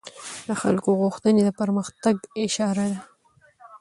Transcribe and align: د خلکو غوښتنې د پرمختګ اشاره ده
د 0.47 0.49
خلکو 0.61 0.89
غوښتنې 1.01 1.41
د 1.45 1.49
پرمختګ 1.59 2.15
اشاره 2.45 2.85
ده 2.91 2.99